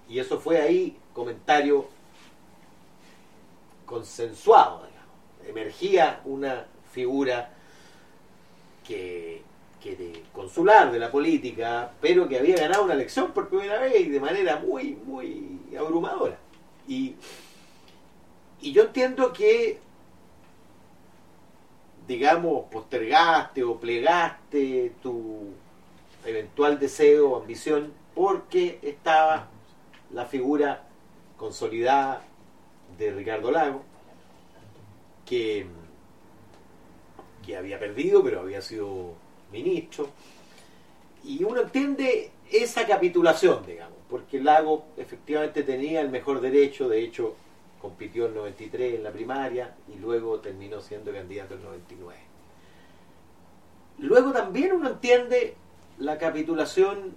Y 0.10 0.20
eso 0.20 0.40
fue 0.40 0.60
ahí 0.62 0.98
comentario 1.14 1.88
consensuado, 3.86 4.86
digamos. 4.86 5.48
Emergía 5.48 6.22
una 6.26 6.66
figura 6.92 7.54
que, 8.86 9.42
que 9.82 9.96
de 9.96 10.24
consular 10.34 10.92
de 10.92 11.00
la 11.00 11.12
política, 11.12 11.92
pero 12.02 12.28
que 12.28 12.40
había 12.40 12.58
ganado 12.58 12.84
una 12.84 12.94
elección 12.94 13.32
por 13.32 13.50
primera 13.50 13.80
vez 13.80 14.00
y 14.00 14.10
de 14.10 14.20
manera 14.20 14.58
muy, 14.58 14.96
muy 15.06 15.60
abrumadora. 15.78 16.38
Y, 16.88 17.16
y 18.62 18.72
yo 18.72 18.84
entiendo 18.84 19.32
que, 19.34 19.80
digamos, 22.08 22.66
postergaste 22.72 23.64
o 23.64 23.80
plegaste 23.80 24.94
tu 25.02 25.50
eventual 26.26 26.80
deseo 26.80 27.32
o 27.32 27.42
ambición 27.42 27.94
porque 28.16 28.80
estaba 28.82 29.48
la 30.12 30.26
figura 30.26 30.84
consolidada 31.38 32.24
de 32.98 33.12
Ricardo 33.12 33.52
Lago, 33.52 33.84
que 35.26 35.68
que 37.48 37.56
había 37.56 37.80
perdido, 37.80 38.22
pero 38.22 38.42
había 38.42 38.62
sido 38.62 39.14
ministro. 39.54 40.10
Y 41.24 41.46
uno 41.46 41.62
entiende 41.62 42.30
esa 42.52 42.86
capitulación, 42.86 43.66
digamos, 43.66 43.98
porque 44.10 44.42
Lago 44.42 44.86
efectivamente 44.98 45.64
tenía 45.64 46.02
el 46.02 46.10
mejor 46.10 46.42
derecho, 46.42 46.90
de 46.90 47.02
hecho 47.02 47.36
compitió 47.82 48.28
en 48.28 48.36
93 48.36 48.96
en 48.96 49.04
la 49.04 49.12
primaria 49.12 49.76
y 49.94 50.00
luego 50.00 50.40
terminó 50.40 50.82
siendo 50.82 51.12
candidato 51.12 51.56
en 51.56 51.64
99. 51.64 52.20
Luego 54.00 54.32
también 54.32 54.74
uno 54.74 54.90
entiende 54.90 55.56
la 55.98 56.18
capitulación 56.18 57.16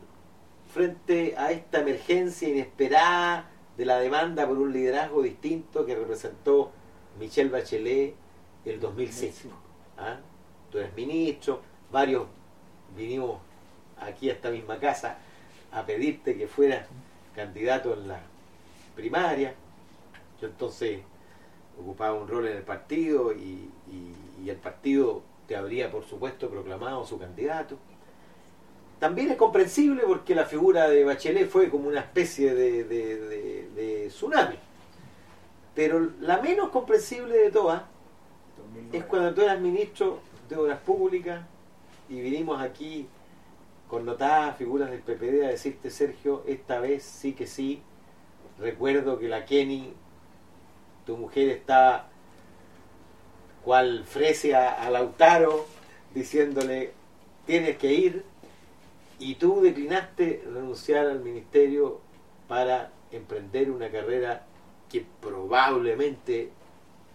frente 0.73 1.35
a 1.37 1.52
esta 1.52 1.81
emergencia 1.81 2.49
inesperada 2.49 3.50
de 3.76 3.85
la 3.85 3.99
demanda 3.99 4.47
por 4.47 4.59
un 4.59 4.73
liderazgo 4.73 5.23
distinto 5.23 5.85
que 5.85 5.95
representó 5.95 6.71
Michelle 7.19 7.50
Bachelet 7.50 8.14
el 8.64 8.81
2005. 8.81 9.55
¿ah? 9.99 10.19
Tú 10.71 10.79
eres 10.79 10.95
ministro, 10.95 11.61
varios 11.90 12.26
vinimos 12.97 13.40
aquí 13.99 14.31
a 14.31 14.35
esta 14.35 14.50
misma 14.50 14.79
casa 14.79 15.19
a 15.73 15.85
pedirte 15.85 16.37
que 16.37 16.47
fueras 16.47 16.87
candidato 17.35 17.93
en 17.95 18.09
la 18.09 18.21
primaria. 18.95 19.55
Yo 20.41 20.49
entonces 20.49 21.01
ocupaba 21.81 22.15
un 22.15 22.29
rol 22.29 22.47
en 22.49 22.57
el 22.57 22.63
partido 22.63 23.33
y, 23.33 23.71
y- 23.91 24.15
y 24.45 24.51
el 24.51 24.57
partido 24.57 25.23
te 25.47 25.57
habría, 25.57 25.91
por 25.91 26.05
supuesto, 26.05 26.49
proclamado 26.49 27.05
su 27.05 27.19
candidato. 27.19 27.77
También 28.99 29.31
es 29.31 29.37
comprensible 29.37 30.03
porque 30.07 30.35
la 30.35 30.45
figura 30.45 30.89
de 30.89 31.05
Bachelet 31.05 31.49
fue 31.49 31.71
como 31.71 31.89
una 31.89 32.01
especie 32.01 32.55
de, 32.55 32.85
de- 32.85 33.17
de- 33.19 33.69
de 33.75 34.07
tsunami. 34.09 34.57
Pero 35.75 36.11
la 36.21 36.41
menos 36.43 36.69
comprensible 36.71 37.37
de 37.37 37.51
todas 37.51 37.83
2009. 38.59 38.99
es 38.99 39.05
cuando 39.05 39.33
tú 39.35 39.41
eras 39.43 39.59
ministro 39.61 40.21
de 40.49 40.57
Obras 40.57 40.81
Públicas 40.81 41.43
y 42.09 42.21
vinimos 42.21 42.61
aquí 42.61 43.07
con 43.89 44.05
notadas 44.05 44.57
figuras 44.57 44.91
del 44.91 45.01
PPD 45.01 45.45
a 45.45 45.49
decirte, 45.49 45.91
Sergio, 45.91 46.43
esta 46.47 46.81
vez 46.81 47.03
sí 47.03 47.33
que 47.33 47.47
sí, 47.47 47.83
recuerdo 48.59 49.19
que 49.19 49.29
la 49.29 49.45
Kenny, 49.47 49.93
tu 51.11 51.17
mujer 51.17 51.49
estaba 51.49 52.07
cual 53.64 54.05
Fresia 54.05 54.81
a 54.81 54.88
Lautaro 54.90 55.67
diciéndole, 56.14 56.93
tienes 57.47 57.79
que 57.79 57.93
ir, 57.93 58.25
y 59.19 59.35
tú 59.35 59.61
declinaste 59.61 60.45
renunciar 60.47 61.07
al 61.07 61.19
ministerio 61.19 62.00
para 62.47 62.93
emprender 63.11 63.73
una 63.73 63.90
carrera 63.90 64.47
que 64.88 65.05
probablemente, 65.21 66.52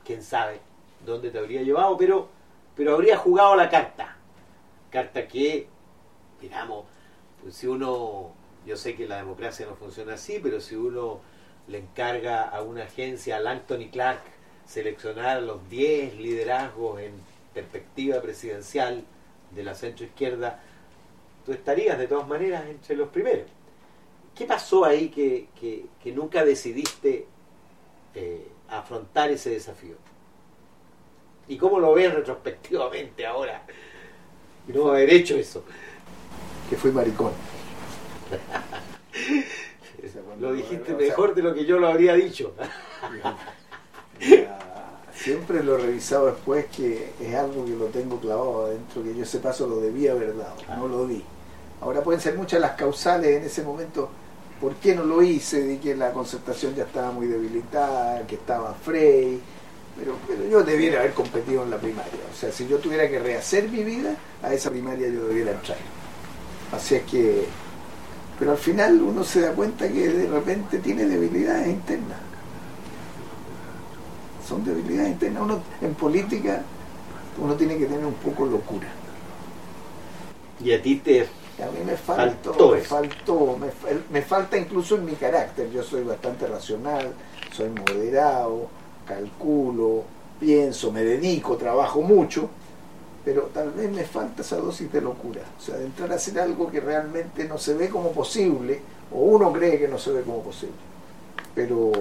quién 0.03 0.21
sabe, 0.21 0.59
dónde 1.05 1.31
te 1.31 1.39
habría 1.39 1.61
llevado, 1.61 1.95
pero, 1.97 2.27
pero 2.75 2.95
habría 2.95 3.15
jugado 3.15 3.55
la 3.55 3.69
carta. 3.69 4.17
Carta 4.91 5.25
que, 5.25 5.69
digamos, 6.41 6.83
pues 7.41 7.55
si 7.55 7.67
uno, 7.67 8.33
yo 8.65 8.75
sé 8.75 8.93
que 8.93 9.07
la 9.07 9.15
democracia 9.15 9.65
no 9.65 9.75
funciona 9.75 10.15
así, 10.15 10.41
pero 10.43 10.59
si 10.59 10.75
uno 10.75 11.21
le 11.67 11.79
encarga 11.79 12.43
a 12.43 12.61
una 12.61 12.83
agencia, 12.83 13.37
al 13.37 13.47
Anthony 13.47 13.89
Clark, 13.91 14.21
seleccionar 14.67 15.41
los 15.41 15.67
10 15.69 16.15
liderazgos 16.17 16.99
en 17.01 17.13
perspectiva 17.53 18.21
presidencial 18.21 19.03
de 19.51 19.63
la 19.63 19.73
centroizquierda, 19.75 20.59
tú 21.45 21.53
estarías 21.53 21.97
de 21.97 22.07
todas 22.07 22.27
maneras 22.27 22.65
entre 22.67 22.95
los 22.95 23.09
primeros. 23.09 23.45
¿Qué 24.35 24.45
pasó 24.45 24.83
ahí 24.85 25.09
que, 25.09 25.47
que- 25.59 25.85
que 26.03 26.11
nunca 26.11 26.43
decidiste 26.43 27.25
eh, 28.13 28.47
afrontar 28.69 29.31
ese 29.31 29.51
desafío? 29.51 29.95
¿Y 31.47 31.57
cómo 31.57 31.79
lo 31.79 31.93
ves 31.93 32.13
retrospectivamente 32.13 33.25
ahora? 33.25 33.63
No 34.67 34.89
haber 34.89 35.09
hecho 35.11 35.35
eso. 35.37 35.63
que 36.69 36.75
fui 36.75 36.91
maricón. 36.91 37.31
Lo 40.39 40.53
dijiste 40.53 40.93
o 40.93 40.97
sea, 40.97 41.07
mejor 41.07 41.35
de 41.35 41.41
lo 41.41 41.53
que 41.53 41.65
yo 41.65 41.79
lo 41.79 41.87
habría 41.87 42.13
dicho. 42.13 42.53
Ya, 44.19 44.59
siempre 45.15 45.63
lo 45.63 45.77
he 45.77 45.81
revisado 45.81 46.27
después 46.27 46.65
que 46.67 47.13
es 47.19 47.35
algo 47.35 47.65
que 47.65 47.75
lo 47.75 47.85
tengo 47.85 48.19
clavado 48.19 48.65
adentro, 48.67 49.03
que 49.03 49.15
yo 49.15 49.23
ese 49.23 49.39
paso 49.39 49.67
lo 49.67 49.79
debía 49.79 50.11
haber 50.11 50.37
dado, 50.37 50.55
no 50.77 50.87
lo 50.87 51.07
di. 51.07 51.23
Ahora 51.81 52.01
pueden 52.01 52.21
ser 52.21 52.35
muchas 52.35 52.59
las 52.59 52.71
causales 52.71 53.37
en 53.37 53.43
ese 53.43 53.63
momento, 53.63 54.09
¿por 54.59 54.75
qué 54.75 54.95
no 54.95 55.03
lo 55.03 55.21
hice? 55.21 55.63
Di 55.63 55.77
que 55.77 55.95
la 55.95 56.11
concertación 56.11 56.75
ya 56.75 56.83
estaba 56.83 57.11
muy 57.11 57.27
debilitada, 57.27 58.25
que 58.27 58.35
estaba 58.35 58.73
Frey, 58.73 59.41
pero, 59.97 60.15
pero 60.27 60.45
yo 60.47 60.63
debiera 60.63 60.99
haber 60.99 61.13
competido 61.13 61.63
en 61.63 61.71
la 61.71 61.77
primaria. 61.77 62.19
O 62.31 62.35
sea, 62.35 62.51
si 62.51 62.67
yo 62.67 62.77
tuviera 62.77 63.09
que 63.09 63.19
rehacer 63.19 63.69
mi 63.69 63.83
vida, 63.83 64.15
a 64.43 64.53
esa 64.53 64.69
primaria 64.69 65.07
yo 65.07 65.27
debiera 65.27 65.51
entrar. 65.51 65.77
Así 66.71 66.95
es 66.95 67.03
que, 67.03 67.45
pero 68.39 68.51
al 68.51 68.57
final 68.57 69.01
uno 69.01 69.23
se 69.23 69.41
da 69.41 69.51
cuenta 69.51 69.87
que 69.87 70.09
de 70.09 70.27
repente 70.27 70.79
tiene 70.79 71.05
debilidades 71.05 71.67
internas 71.67 72.25
son 74.47 74.63
debilidades 74.63 75.11
internas. 75.11 75.43
Uno, 75.43 75.61
en 75.81 75.93
política 75.95 76.61
uno 77.37 77.55
tiene 77.55 77.77
que 77.77 77.85
tener 77.85 78.05
un 78.05 78.13
poco 78.13 78.45
locura. 78.45 78.87
Y 80.63 80.71
a 80.71 80.81
ti 80.81 80.97
te 80.97 81.27
a 81.61 81.71
mí 81.71 81.79
me 81.85 81.95
faltó, 81.95 82.53
Faltó 82.53 82.71
me 82.75 82.81
faltó, 82.81 83.57
me, 83.57 83.67
me 84.11 84.21
falta 84.21 84.57
incluso 84.57 84.95
en 84.95 85.05
mi 85.05 85.13
carácter. 85.13 85.69
Yo 85.71 85.83
soy 85.83 86.03
bastante 86.03 86.47
racional, 86.47 87.13
soy 87.51 87.69
moderado, 87.69 88.67
calculo, 89.07 90.03
pienso, 90.39 90.91
me 90.91 91.03
dedico, 91.03 91.55
trabajo 91.55 92.01
mucho, 92.01 92.49
pero 93.25 93.49
tal 93.53 93.71
vez 93.71 93.91
me 93.91 94.03
falta 94.05 94.41
esa 94.43 94.57
dosis 94.57 94.91
de 94.93 95.01
locura. 95.01 95.41
O 95.57 95.61
sea, 95.61 95.75
de 95.77 95.85
entrar 95.85 96.11
a 96.11 96.15
hacer 96.15 96.39
algo 96.39 96.69
que 96.71 96.79
realmente 96.79 97.43
no 97.45 97.57
se 97.57 97.73
ve 97.73 97.89
como 97.89 98.11
posible, 98.11 98.79
o 99.11 99.19
uno 99.19 99.51
cree 99.51 99.79
que 99.79 99.87
no 99.87 99.97
se 99.97 100.11
ve 100.11 100.21
como 100.21 100.43
posible. 100.43 100.75
Pero 101.55 101.91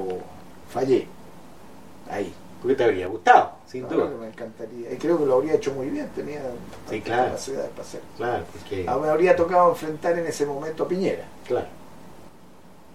fallé. 0.71 1.07
Ahí. 2.11 2.33
porque 2.61 2.76
te 2.76 2.85
habría 2.85 3.07
gustado, 3.09 3.52
sin 3.66 3.83
Claro 3.87 4.04
duda. 4.04 4.11
que 4.11 4.16
me 4.21 4.26
encantaría. 4.28 4.93
Y 4.93 4.97
creo 4.97 5.19
que 5.19 5.26
lo 5.26 5.35
habría 5.35 5.54
hecho 5.54 5.73
muy 5.75 5.88
bien, 5.88 6.09
tenía 6.14 6.40
Sí, 6.88 7.00
claro. 7.02 7.25
capacidades 7.26 7.71
para 7.71 7.83
hacerlo. 7.83 8.07
Claro, 8.16 8.45
porque 8.52 8.85
Ah, 8.88 8.97
Me 8.99 9.09
habría 9.09 9.37
tocado 9.37 9.71
enfrentar 9.71 10.19
en 10.19 10.26
ese 10.26 10.47
momento 10.47 10.85
a 10.85 10.88
Piñera. 10.88 11.25
claro. 11.47 11.66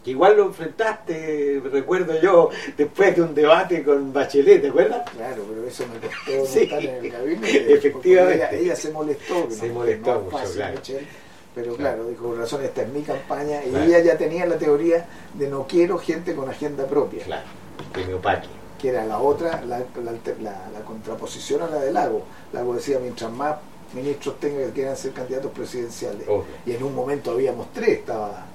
Que 0.10 0.14
igual 0.14 0.38
lo 0.38 0.46
enfrentaste, 0.48 1.62
recuerdo 1.72 2.20
yo, 2.20 2.50
después 2.76 3.16
de 3.16 3.22
un 3.22 3.36
debate 3.36 3.84
con 3.84 4.12
Bachelet, 4.12 4.60
¿te 4.60 4.70
acuerdas? 4.70 5.08
Claro, 5.12 5.44
pero 5.48 5.68
eso 5.68 5.86
me 5.88 6.00
costó 6.00 6.46
Sí, 6.52 6.62
estar 6.64 6.84
en 6.84 7.06
el 7.06 7.12
gabinete. 7.12 7.74
efectivamente. 7.76 8.36
Ella, 8.36 8.52
ella 8.52 8.76
se 8.76 8.92
molestó. 8.92 9.52
Se 9.52 9.68
no- 9.68 9.74
molestó 9.76 10.14
no 10.16 10.20
mucho, 10.22 10.38
fácil, 10.40 10.56
claro. 10.56 10.76
Michelle, 10.80 11.08
Pero 11.54 11.76
Claro. 11.76 11.96
claro, 11.98 12.10
dijo, 12.10 12.24
con 12.30 12.40
razón, 12.40 12.64
esta 12.64 12.82
es 12.82 12.90
mi 12.90 13.02
campaña. 13.04 13.64
Y 13.64 13.70
Claro. 13.70 13.86
ella 13.86 14.00
ya 14.00 14.18
tenía 14.18 14.46
la 14.48 14.58
teoría 14.58 15.06
de 15.36 15.48
no 15.48 15.68
quiero 15.68 16.00
gente 16.00 16.34
con 16.34 16.50
agenda 16.50 16.88
propia, 16.88 17.24
Claro, 17.26 17.46
que 17.94 18.06
me 18.06 18.14
opaque. 18.16 18.48
que 18.80 18.90
era 18.90 19.06
la 19.06 19.20
otra, 19.20 19.62
la, 19.64 19.78
la 19.78 20.12
la- 20.42 20.70
la 20.74 20.80
contraposición 20.86 21.62
a 21.62 21.68
la 21.68 21.80
de 21.82 21.92
Lago. 21.94 22.24
Lago 22.52 22.74
decía, 22.74 22.98
mientras 23.00 23.32
más 23.32 23.58
ministros 23.94 24.40
tenga 24.40 24.66
que 24.66 24.72
quieran 24.72 24.98
ser 24.98 25.12
candidatos 25.12 25.52
presidenciales. 25.52 26.28
Obvio. 26.28 26.46
Y 26.66 26.72
en 26.72 26.82
un 26.84 26.96
momento 26.96 27.30
habíamos 27.32 27.72
tres, 27.74 27.90
estaba, 28.00 28.46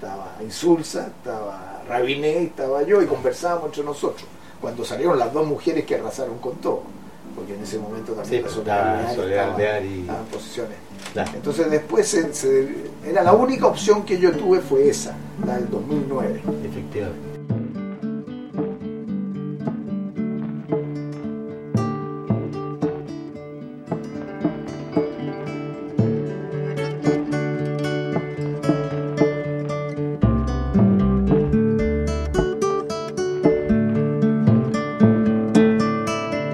estaba 0.00 0.36
Insulza, 0.42 1.08
estaba 1.08 1.82
Rabiné 1.86 2.44
estaba 2.44 2.82
yo, 2.84 3.02
y 3.02 3.06
conversábamos 3.06 3.66
entre 3.66 3.84
nosotros. 3.84 4.24
Cuando 4.60 4.84
salieron 4.84 5.18
las 5.18 5.32
dos 5.32 5.46
mujeres 5.46 5.84
que 5.84 5.96
arrasaron 5.96 6.38
con 6.38 6.56
todo, 6.56 6.82
porque 7.34 7.54
en 7.54 7.62
ese 7.62 7.78
momento 7.78 8.12
también 8.12 8.26
Sí, 8.28 8.36
la 8.36 8.42
pues, 8.42 8.56
estaba 8.56 9.14
Soledad 9.14 9.14
Soledad 9.14 9.46
estaba- 9.60 9.80
y- 9.80 10.00
estaba 10.00 10.18
en 10.20 10.24
posiciones. 10.26 10.76
Claro. 11.12 11.30
Entonces 11.34 11.70
después 11.70 12.08
se- 12.08 12.32
se- 12.34 12.74
era 13.06 13.22
la 13.22 13.32
única 13.32 13.66
opción 13.66 14.04
que 14.04 14.18
yo 14.18 14.32
tuve 14.32 14.60
fue 14.60 14.88
esa, 14.88 15.14
la 15.46 15.56
del 15.56 15.68
2009. 15.70 16.42
Efectivamente. 16.64 17.29